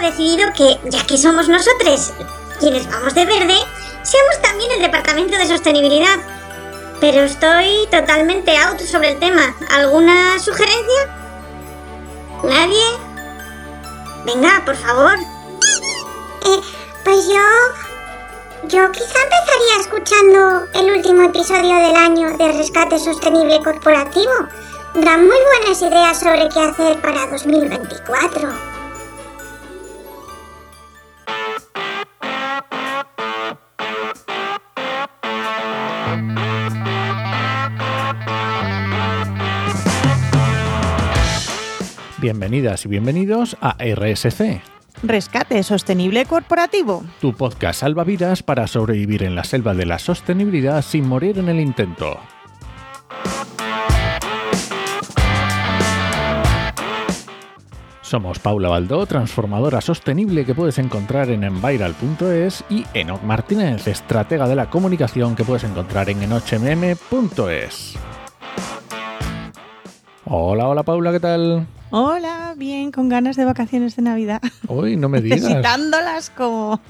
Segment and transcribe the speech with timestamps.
[0.00, 2.12] decidido que, ya que somos nosotros
[2.60, 3.54] quienes vamos de verde,
[4.02, 6.18] seamos también el departamento de sostenibilidad.
[7.00, 9.54] Pero estoy totalmente out sobre el tema.
[9.70, 11.14] ¿Alguna sugerencia?
[12.42, 12.84] ¿Nadie?
[14.24, 15.14] Venga, por favor.
[15.14, 16.60] Eh,
[17.04, 17.40] pues yo...
[18.64, 24.32] Yo quizá empezaría escuchando el último episodio del año de Rescate Sostenible Corporativo.
[24.94, 28.77] Dan muy buenas ideas sobre qué hacer para 2024.
[42.28, 44.60] Bienvenidas y bienvenidos a RSC,
[45.02, 47.02] Rescate Sostenible Corporativo.
[47.22, 51.58] tu podcast salvavidas para sobrevivir en la selva de la sostenibilidad sin morir en el
[51.58, 52.18] intento.
[58.02, 64.54] Somos Paula Baldó, transformadora sostenible que puedes encontrar en enviral.es y Enoch Martínez, estratega de
[64.54, 67.96] la comunicación que puedes encontrar en enochmm.es.
[70.30, 71.66] Hola, hola Paula, ¿qué tal?
[71.90, 74.42] Hola, bien, con ganas de vacaciones de Navidad.
[74.66, 75.40] Hoy no me digas.
[75.40, 76.80] Necesitándolas como...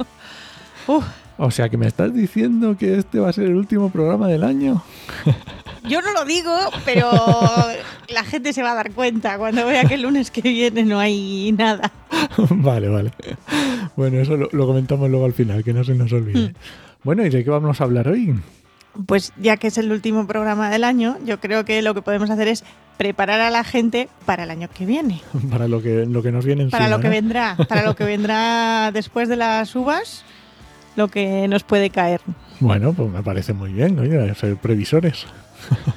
[0.88, 1.04] Uf,
[1.36, 4.42] O sea que me estás diciendo que este va a ser el último programa del
[4.42, 4.82] año.
[5.88, 6.52] yo no lo digo,
[6.84, 7.12] pero
[8.08, 10.98] la gente se va a dar cuenta cuando vea que el lunes que viene no
[10.98, 11.92] hay nada.
[12.50, 13.12] vale, vale.
[13.94, 16.54] Bueno, eso lo, lo comentamos luego al final, que no se nos olvide.
[17.04, 18.34] Bueno, ¿y de qué vamos a hablar hoy?
[19.06, 22.30] Pues ya que es el último programa del año, yo creo que lo que podemos
[22.30, 22.64] hacer es
[22.96, 25.20] preparar a la gente para el año que viene.
[25.50, 27.12] Para lo que, lo que nos viene encima, Para lo que ¿no?
[27.12, 30.24] vendrá, para lo que vendrá después de las uvas,
[30.96, 32.20] lo que nos puede caer.
[32.58, 35.26] Bueno, pues me parece muy bien, oye, ser previsores.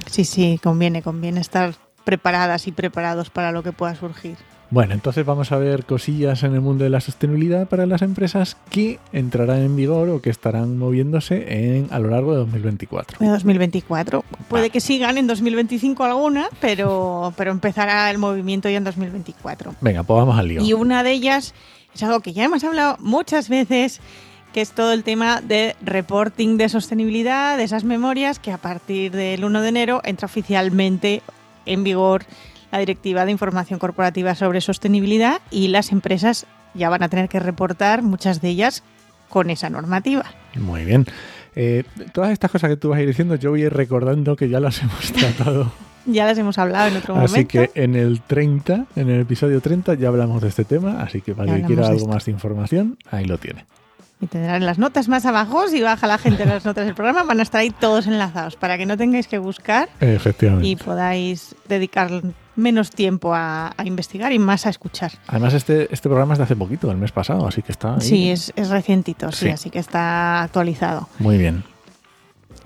[0.06, 4.36] Sí, sí, conviene, conviene estar preparadas y preparados para lo que pueda surgir.
[4.72, 8.56] Bueno, entonces vamos a ver cosillas en el mundo de la sostenibilidad para las empresas
[8.70, 13.18] que entrarán en vigor o que estarán moviéndose en, a lo largo de 2024.
[13.18, 14.24] De 2024.
[14.48, 19.74] Puede que sigan en 2025 alguna, pero, pero empezará el movimiento ya en 2024.
[19.82, 20.62] Venga, pues vamos al lío.
[20.62, 21.52] Y una de ellas
[21.94, 24.00] es algo que ya hemos hablado muchas veces,
[24.54, 29.12] que es todo el tema de reporting de sostenibilidad, de esas memorias, que a partir
[29.12, 31.20] del 1 de enero entra oficialmente
[31.66, 32.24] en vigor
[32.72, 37.38] la Directiva de Información Corporativa sobre Sostenibilidad y las empresas ya van a tener que
[37.38, 38.82] reportar, muchas de ellas,
[39.28, 40.24] con esa normativa.
[40.56, 41.06] Muy bien.
[41.54, 44.36] Eh, todas estas cosas que tú vas a ir diciendo, yo voy a ir recordando
[44.36, 45.70] que ya las hemos tratado.
[46.06, 47.48] Ya las hemos hablado en otro Así momento.
[47.50, 51.00] que en el 30, en el episodio 30, ya hablamos de este tema.
[51.02, 53.66] Así que para hablamos quiera algo más de información, ahí lo tiene.
[54.20, 57.40] Y tendrán las notas más abajo, si baja la gente las notas del programa, van
[57.40, 60.68] a estar ahí todos enlazados para que no tengáis que buscar Efectivamente.
[60.68, 62.10] y podáis dedicar
[62.56, 65.12] menos tiempo a, a investigar y más a escuchar.
[65.26, 68.00] Además, este, este programa es de hace poquito, el mes pasado, así que está ahí.
[68.00, 69.50] Sí, es, es recientito, sí, Sí.
[69.50, 71.08] así que está actualizado.
[71.18, 71.64] Muy bien.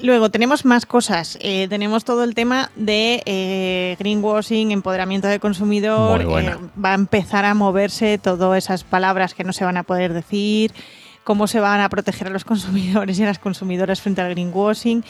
[0.02, 1.38] Luego tenemos más cosas.
[1.40, 6.20] Eh, tenemos todo el tema de eh, greenwashing, empoderamiento del consumidor.
[6.20, 6.54] Eh,
[6.84, 10.72] va a empezar a moverse todas esas palabras que no se van a poder decir,
[11.24, 15.02] cómo se van a proteger a los consumidores y a las consumidoras frente al greenwashing.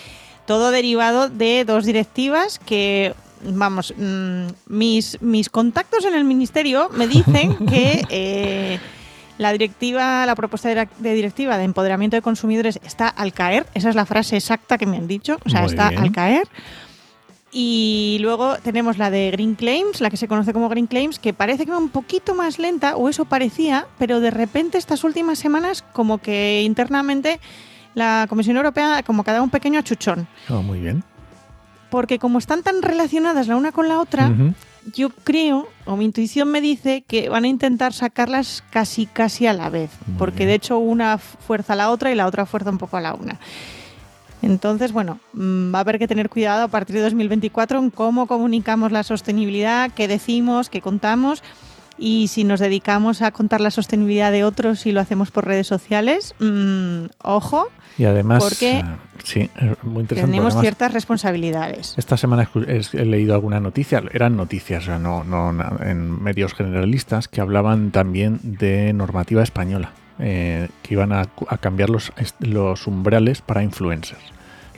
[0.47, 7.07] Todo derivado de dos directivas que, vamos, mm, mis, mis contactos en el ministerio me
[7.07, 8.81] dicen que eh,
[9.39, 13.67] la directiva, la propuesta de de directiva de empoderamiento de consumidores está al caer.
[13.75, 15.39] Esa es la frase exacta que me han dicho.
[15.45, 16.03] O sea, Muy está bien.
[16.03, 16.49] al caer.
[17.53, 21.33] Y luego tenemos la de Green Claims, la que se conoce como Green Claims, que
[21.33, 25.39] parece que va un poquito más lenta, o eso parecía, pero de repente estas últimas
[25.39, 27.41] semanas como que internamente
[27.95, 30.29] la Comisión Europea como que ha dado un pequeño achuchón.
[30.51, 31.03] Oh, muy bien.
[31.91, 34.33] Porque como están tan relacionadas la una con la otra,
[34.95, 39.53] yo creo, o mi intuición me dice, que van a intentar sacarlas casi casi a
[39.53, 39.91] la vez.
[40.07, 40.49] Muy porque bien.
[40.49, 43.15] de hecho una fuerza a la otra y la otra fuerza un poco a la
[43.15, 43.39] una.
[44.43, 48.27] Entonces, bueno, mm, va a haber que tener cuidado a partir de 2024 en cómo
[48.27, 51.43] comunicamos la sostenibilidad, qué decimos, qué contamos.
[51.99, 55.67] Y si nos dedicamos a contar la sostenibilidad de otros y lo hacemos por redes
[55.67, 58.85] sociales, mm, ojo, Y además, Porque eh,
[59.25, 60.31] sí, es muy interesante.
[60.31, 61.95] tenemos Además, ciertas responsabilidades.
[61.97, 65.51] Esta semana es- he leído alguna noticia, eran noticias, o sea, no, no
[65.83, 71.25] en medios generalistas, que hablaban también de normativa española, eh, que iban a,
[71.61, 74.21] cambiar los, los umbrales para influencers.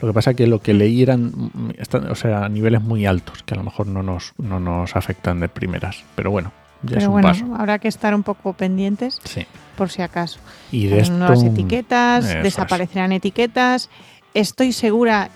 [0.01, 1.71] Lo que pasa que lo que leí eran mm,
[2.09, 5.49] o sea, niveles muy altos, que a lo mejor no nos, no nos afectan de
[5.49, 6.05] primeras.
[6.15, 6.53] Pero bueno,
[6.83, 7.45] ya Pero bueno, paso.
[7.57, 9.45] habrá que estar un poco pendientes Sí.
[9.75, 10.39] por si acaso.
[10.71, 12.43] Y de esto, nuevas etiquetas, es.
[12.43, 13.89] desaparecerán etiquetas.
[14.33, 15.29] Estoy segura,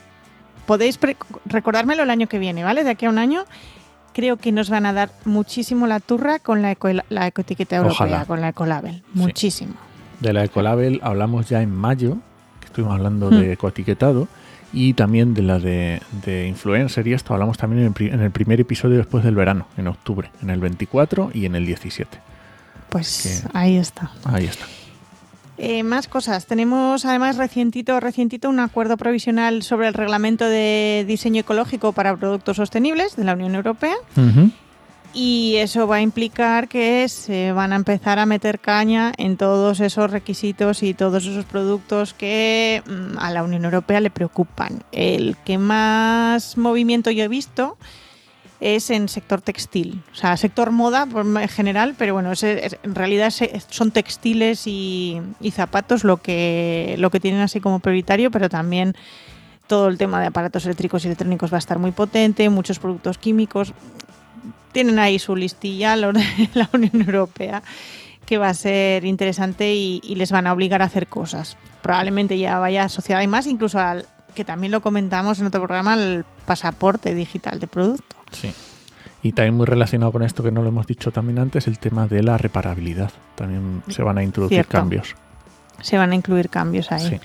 [0.66, 1.00] podéis
[1.46, 2.84] recordármelo el año que viene, ¿vale?
[2.84, 3.44] De aquí a un año.
[4.14, 7.96] creo que nos van a dar muchísimo la turra con la, eco, la ecoetiqueta europea,
[8.06, 8.26] Ojalá.
[8.26, 9.02] con la Ecolabel.
[9.16, 9.74] Muchísimo.
[10.20, 12.18] De la Ecolabel hablamos ya en mayo,
[12.60, 13.40] que estuvimos hablando Mm.
[13.40, 14.28] de ecoetiquetado,
[14.74, 18.32] y también de la de, de influencer y esto hablamos también en el, en el
[18.32, 22.18] primer episodio después del verano, en octubre, en el 24 y en el 17.
[22.90, 24.12] Pues Que- ahí está.
[24.26, 24.66] Ahí está.
[25.60, 26.48] Eh, más cosas.
[26.48, 32.58] Tenemos además recientito, recientito un acuerdo provisional sobre el reglamento de diseño ecológico para productos
[32.58, 34.50] sostenibles de la Unión Europea Ujú.
[35.14, 39.80] Y eso va a implicar que se van a empezar a meter caña en todos
[39.80, 44.84] esos requisitos y todos esos productos que mm, a la Unión Europea le preocupan.
[44.92, 47.78] El que más movimiento yo he visto
[48.60, 53.34] es en sector textil, o sea, sector moda en general, pero bueno, en realidad
[53.70, 58.96] son textiles y, y zapatos lo que, lo que tienen así como prioritario, pero también
[59.68, 63.18] todo el tema de aparatos eléctricos y electrónicos va a estar muy potente, muchos productos
[63.18, 63.74] químicos.
[64.74, 67.64] Tienen ahí su listilla los de la Unión Europea
[68.26, 71.58] que va a ser interesante y, y les van a obligar a hacer cosas.
[71.82, 75.94] Probablemente ya vaya asociada y más incluso al que también lo comentamos en otro programa,
[75.94, 78.16] al pasaporte digital de producto.
[78.32, 78.54] Sí.
[79.22, 82.08] Y también muy relacionado con esto que no lo hemos dicho también antes, el tema
[82.08, 83.12] de la reparabilidad.
[83.36, 84.72] También se van a introducir Cierto.
[84.72, 85.16] cambios.
[85.82, 87.08] Se van a incluir cambios ahí.
[87.08, 87.20] Sí.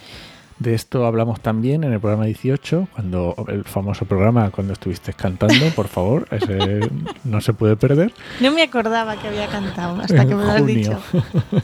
[0.58, 5.68] De esto hablamos también en el programa 18, cuando el famoso programa cuando estuviste cantando,
[5.76, 6.80] por favor, ese
[7.24, 8.12] no se puede perder.
[8.40, 11.00] No me acordaba que había cantado hasta que me lo has dicho.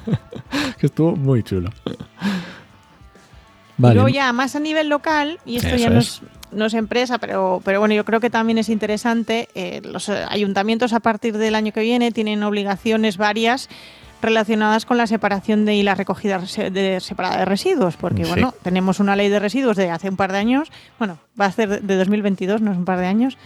[0.78, 1.70] que estuvo muy chulo.
[3.78, 6.06] Y luego ya más a nivel local, y esto ya Eso no es.
[6.06, 9.48] es, no es empresa, pero, pero bueno, yo creo que también es interesante.
[9.56, 13.68] eh, los eh, ayuntamientos a partir del año que viene tienen obligaciones varias
[14.24, 18.30] relacionadas con la separación de y la recogida de, separada de residuos, porque Sí.
[18.30, 21.52] bueno, tenemos una ley de residuos de hace un par de años, bueno, va a
[21.52, 23.38] ser de 2022, no es un par de años,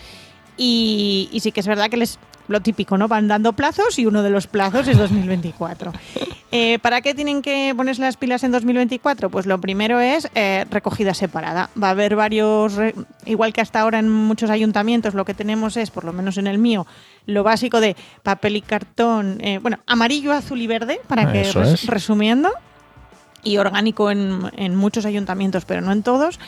[0.57, 3.07] y, y sí que es verdad que les lo típico, ¿no?
[3.09, 5.93] Van dando plazos y uno de los plazos es 2024.
[6.51, 9.29] Eh, ¿Para qué tienen que ponerse las pilas en 2024?
[9.29, 11.69] Pues lo primero es eh, recogida separada.
[11.81, 12.73] Va a haber varios,
[13.27, 16.47] igual que hasta ahora en muchos ayuntamientos, lo que tenemos es, por lo menos en
[16.47, 16.87] el mío,
[17.27, 21.61] lo básico de papel y cartón, eh, bueno, amarillo, azul y verde, para que Eso
[21.61, 21.87] res- es.
[21.87, 22.49] resumiendo,
[23.43, 26.41] y orgánico en, en muchos ayuntamientos, pero no en todos.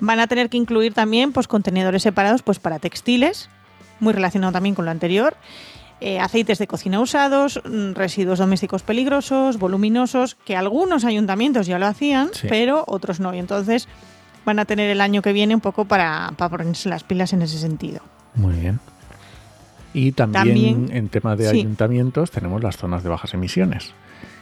[0.00, 3.48] Van a tener que incluir también pues, contenedores separados pues, para textiles,
[4.00, 5.36] muy relacionado también con lo anterior,
[6.00, 11.86] eh, aceites de cocina usados, mm, residuos domésticos peligrosos, voluminosos, que algunos ayuntamientos ya lo
[11.86, 12.46] hacían, Sí.
[12.48, 13.34] pero otros no.
[13.34, 13.88] Y entonces
[14.44, 17.42] van a tener el año que viene un poco para, para ponerse las pilas en
[17.42, 18.00] ese sentido.
[18.34, 18.80] Muy bien.
[19.94, 21.60] Y también, También- en tema de sí.
[21.60, 23.92] ayuntamientos tenemos las zonas de bajas emisiones,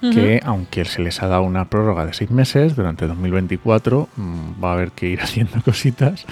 [0.01, 4.71] que aunque se les ha dado una prórroga de seis meses, durante 2024 mm, va
[4.71, 6.25] a haber que ir haciendo cositas.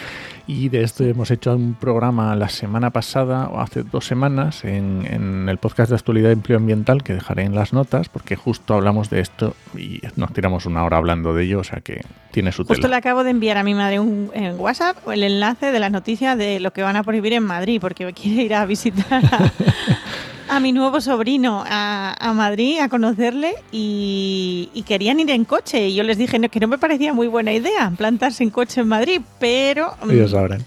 [0.52, 5.06] Y de esto hemos hecho un programa la semana pasada, o hace dos semanas, en,
[5.08, 8.75] en el podcast de actualidad de empleo ambiental, que dejaré en las notas, porque justo
[8.75, 12.00] hablamos de esto y nos tiramos una hora hablando de ello, o sea que
[12.32, 12.89] tiene su Justo tela.
[12.89, 16.34] le acabo de enviar a mi madre un, en WhatsApp el enlace de la noticia
[16.34, 19.53] de lo que van a prohibir en Madrid, porque quiere ir a visitar a,
[20.51, 25.89] a mi nuevo sobrino a, a Madrid a conocerle y, y querían ir en coche.
[25.89, 28.81] Y yo les dije no, que no me parecía muy buena idea plantarse en coche
[28.81, 30.65] en Madrid, pero, mm, Ellos sabrán.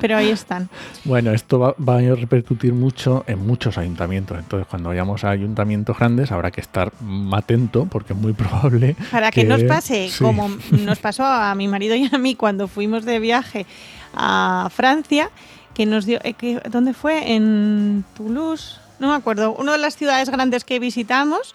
[0.00, 0.68] pero ahí están.
[1.04, 4.38] Bueno, esto va, va a repercutir mucho en muchos ayuntamientos.
[4.38, 6.92] Entonces, cuando vayamos a ayuntamientos grandes, habrá que estar
[7.32, 8.96] atento, porque es muy probable.
[9.10, 10.22] Para que, nos pase, sí.
[10.22, 13.66] como nos pasó a mi marido y a mí cuando fuimos de viaje
[14.14, 15.30] a Francia,
[15.74, 17.32] que nos dio, eh, que- ¿dónde fue?
[17.34, 21.54] En Toulouse, no me acuerdo, una de las ciudades grandes que visitamos.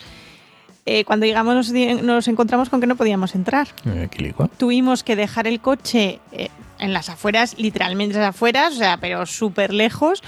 [0.86, 1.72] eh, cuando llegamos
[2.04, 3.70] nos, encontramos con que no podíamos entrar.
[4.58, 8.98] Tuvimos que dejar el coche eh, en las afueras, literalmente en las afueras, o sea,
[8.98, 10.22] pero súper lejos.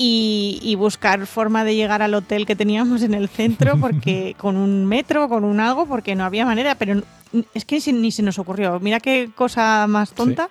[0.00, 4.56] Y, y buscar forma de llegar al hotel que teníamos en el centro, porque con
[4.56, 6.76] un metro, con un algo, porque no había manera.
[6.76, 7.02] Pero
[7.52, 8.80] es que ni se nos ocurrió.
[8.80, 10.48] Mira qué cosa más tonta.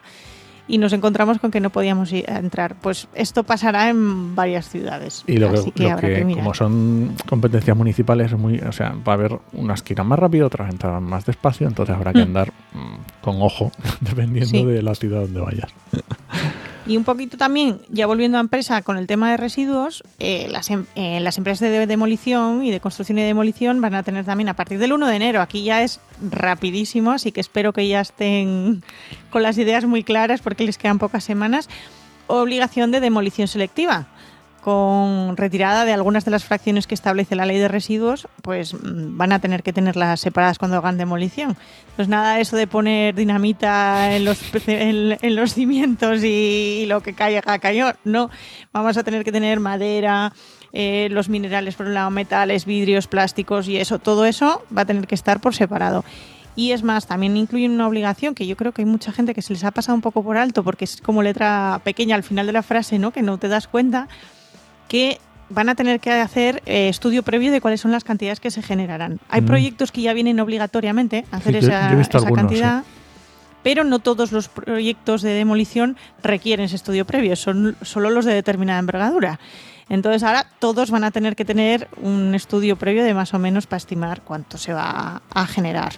[0.68, 2.76] Y nos encontramos con que no podíamos ir a entrar.
[2.76, 5.24] Pues esto pasará en varias ciudades.
[5.28, 9.14] Y lo Así que, lo que, como son competencias municipales, es muy, o sea, va
[9.14, 12.24] a haber unas que irán más rápido, otras entrarán más despacio, entonces habrá que Mm.
[12.24, 13.72] andar mm, con ojo,
[14.02, 14.66] dependiendo Sí.
[14.66, 15.70] de la ciudad donde vayas.
[16.88, 20.70] Y un poquito también, ya volviendo a empresa con el tema de residuos, eh, las,
[20.70, 24.48] em- eh, las empresas de demolición y de construcción y demolición van a tener también
[24.48, 28.00] a partir del 1 de enero, aquí ya es rapidísimo, así que espero que ya
[28.00, 28.84] estén
[29.32, 31.68] con las ideas muy claras porque les quedan pocas semanas,
[32.28, 34.08] obligación de demolición selectiva.
[34.68, 39.16] Con retirada de algunas de las fracciones que establece la ley de residuos, pues mm,
[39.16, 41.56] van a tener que tenerlas separadas cuando hagan demolición.
[41.96, 47.60] Pues nada, eso de poner dinamita en los, en, los cimientos y, lo que caiga,
[47.60, 47.94] cayó.
[48.04, 48.30] No,
[48.74, 50.34] vamos a tener que tener madera,
[50.74, 54.86] eh, los minerales por un lado, metales, vidrios, plásticos y eso, todo eso va a
[54.86, 56.04] tener que estar por separado.
[56.58, 59.42] Y es más, también incluyen una obligación que yo creo que hay mucha gente que
[59.42, 62.48] se les ha pasado un poco por alto porque es como letra pequeña al final
[62.48, 63.12] de la frase, ¿no?
[63.12, 64.10] Que no te das cuenta
[64.88, 68.52] que van a tener que hacer eh, estudio previo de cuáles son las cantidades que
[68.52, 69.20] se generarán.
[69.30, 69.46] Hay mm.
[69.46, 71.96] proyectos que ya vienen obligatoriamente a hacer esa,
[72.34, 72.84] cantidad.
[73.64, 78.34] Pero no todos los proyectos de demolición requieren ese estudio previo, son solo los de
[78.34, 79.40] determinada envergadura.
[79.90, 83.68] Entonces ahora todos van a tener que tener un estudio previo de más o menos
[83.68, 85.94] para estimar cuánto se va a generar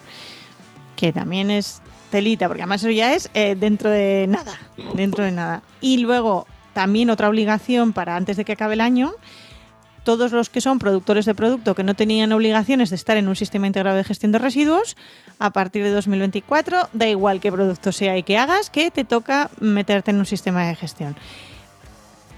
[0.99, 1.81] que también es
[2.11, 4.59] telita, porque además eso ya es eh, dentro de nada,
[4.95, 5.63] dentro de nada.
[5.79, 6.45] Y luego
[6.79, 9.11] también otra obligación para antes de que acabe el año,
[10.05, 13.35] todos los que son productores de producto que no tenían obligaciones de estar en un
[13.35, 14.95] sistema integrado de gestión de residuos,
[15.39, 19.49] a partir de 2024, da igual qué producto sea y que hagas, que te toca
[19.59, 21.17] meterte en un sistema de gestión.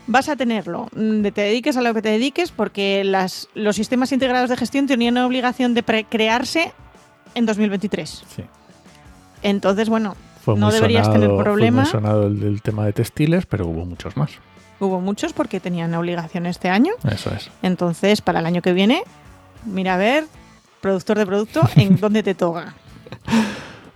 [0.08, 4.12] Vas a tenerlo, mm, te dediques a lo que te dediques, porque las, los sistemas
[4.12, 6.74] integrados de gestión tenían la obligación de crearse
[7.36, 8.24] en 2023.
[8.36, 8.44] Sí.
[9.44, 10.16] Entonces, bueno,
[10.48, 11.86] no deberías tener problema.
[11.86, 14.32] Fue muy sonado el, tema de textiles, pero hubo muchos más.
[14.80, 16.94] Hubo muchos porque tenían obligación este año.
[17.10, 17.50] Eso es.
[17.62, 19.04] Entonces, para el año que viene,
[19.66, 20.26] mira a ver,
[20.82, 22.74] productor de producto, en dónde te toca.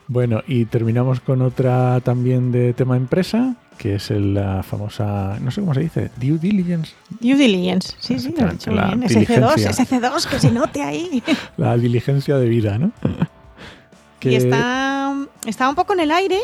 [0.07, 5.61] Bueno, y terminamos con otra también de tema empresa, que es la famosa, no sé
[5.61, 6.93] cómo se dice, due diligence.
[7.19, 9.01] Due diligence, sí, sí, lo he dicho bien.
[9.01, 11.23] SC2, SC2, que se note ahí.
[11.57, 12.91] La diligencia de vida, ¿no?
[14.21, 14.84] Y está,
[15.45, 16.39] está un poco en el aire,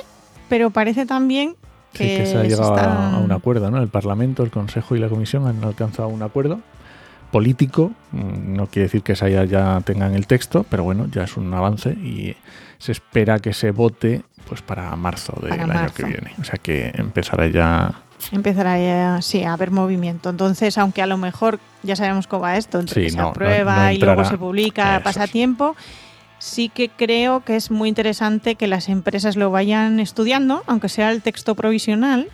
[0.50, 1.55] pero parece también
[1.93, 3.81] que, que se ha llegado a un acuerdo, ¿no?
[3.81, 6.60] El Parlamento, el Consejo y la Comisión han alcanzado un acuerdo
[7.31, 7.91] político.
[8.12, 11.51] Mm, no quiere decir que esa ya, tengan el texto, pero bueno, ya es un
[11.53, 12.36] avance y
[12.77, 16.34] se espera que se vote pues para marzo del año que viene.
[16.39, 17.93] O sea que empezará ya
[18.31, 20.29] empezará ya sí, a haber movimiento.
[20.29, 24.25] Entonces, aunque a lo mejor ya sabemos cómo va esto, entre se aprueba y luego
[24.25, 25.75] se publica, pasa tiempo,
[26.42, 31.12] sí que creo que es muy interesante que las empresas lo vayan estudiando, aunque sea
[31.12, 32.30] el texto provisional,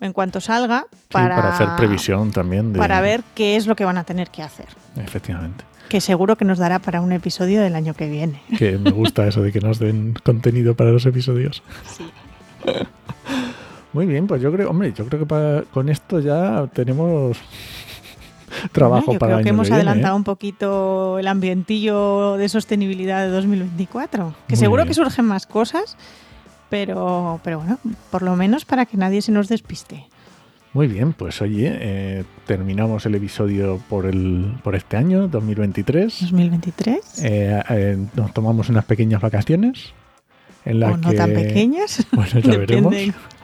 [0.00, 2.72] en cuanto salga, para, hacer previsión también.
[2.72, 4.66] Para ver qué es lo que van a tener que hacer.
[4.96, 5.64] Efectivamente.
[5.88, 8.42] Que seguro que nos dará para un episodio del año que viene.
[8.58, 11.62] Que me gusta eso de que nos den contenido para los episodios.
[11.86, 12.04] Sí.
[13.92, 17.38] Muy bien, pues yo creo, hombre, yo creo que con esto ya tenemos
[18.72, 20.18] trabajo yo para creo que hemos adelantado ¿eh?
[20.18, 24.34] un poquito el ambientillo de sostenibilidad de 2024.
[24.48, 25.96] Que seguro que surgen más cosas,
[26.68, 27.78] pero, pero bueno,
[28.10, 30.06] por lo menos para que nadie se nos despiste.
[30.72, 36.22] Muy bien, pues oye, eh, terminamos el episodio por el por este año, 2023.
[36.22, 37.22] 2023.
[37.22, 39.92] Eh, nos tomamos unas pequeñas vacaciones.
[40.64, 42.04] En la o no tan pequeñas.
[42.12, 42.94] Bueno, ya veremos.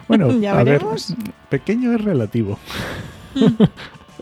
[0.08, 1.14] Bueno, ya veremos.
[1.48, 2.58] pequeño es relativo.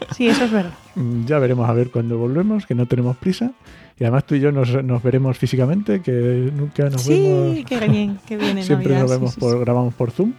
[0.08, 0.14] Mm.
[0.16, 0.72] Sí, eso es verdad.
[0.94, 3.52] Mm, ya veremos a ver cuando volvemos, que no tenemos prisa.
[3.98, 7.56] Y además tú y yo nos, nos veremos físicamente, que nunca nos vemos.
[7.56, 8.62] Sí, qué bien, qué bien.
[8.62, 10.32] Siempre nos vemos por, grabamos por Zoom.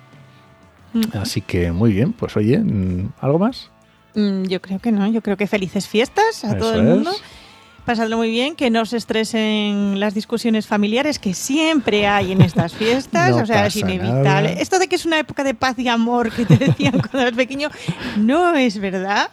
[0.93, 1.17] Mm.
[1.17, 2.61] Así que muy bien, pues oye,
[3.19, 3.69] ¿algo más?
[4.15, 7.11] Yo creo que no, yo creo que felices fiestas a todo el mundo
[7.89, 12.75] pasadlo muy bien, que no se estresen las discusiones familiares que siempre hay en estas
[12.75, 14.61] fiestas, o sea, es inevitable.
[14.61, 17.33] Esto de que es una época de paz y amor que te decían cuando eras
[17.33, 17.71] pequeño,
[18.15, 19.31] no es verdad.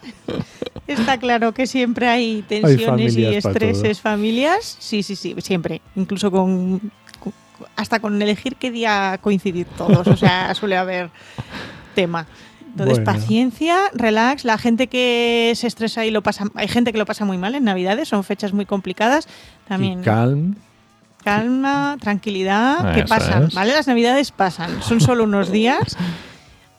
[0.87, 4.77] Está claro que siempre hay tensiones y estreses familias.
[4.79, 5.83] Sí, sí, sí, siempre.
[5.95, 6.81] Incluso con,
[7.75, 10.07] hasta con elegir qué día coincidir todos.
[10.07, 11.11] O sea, suele haber
[11.93, 12.25] tema.
[12.71, 14.45] Entonces, paciencia, relax.
[14.45, 17.55] La gente que se estresa y lo pasa, hay gente que lo pasa muy mal
[17.55, 19.27] en Navidades, son fechas muy complicadas.
[19.67, 20.01] También.
[20.03, 20.55] calm.
[21.23, 23.73] Calma, tranquilidad, que pasan, ¿vale?
[23.73, 25.97] Las Navidades pasan, son solo unos días.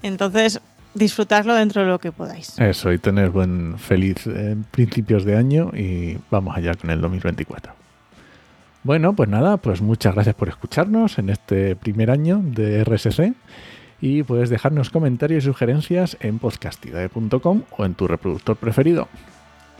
[0.02, 0.60] Entonces,
[0.94, 2.58] disfrutarlo dentro de lo que podáis.
[2.58, 7.72] Eso, y tener buen feliz eh, principios de año y vamos allá con el 2024.
[8.84, 13.34] Bueno, pues nada, pues muchas gracias por escucharnos en este primer año de RSC
[14.00, 19.08] y puedes dejarnos comentarios y sugerencias en podcastidae.com o en tu reproductor preferido.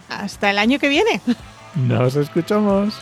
[0.08, 1.20] Hasta el año que viene.
[1.86, 2.94] Nos escuchamos.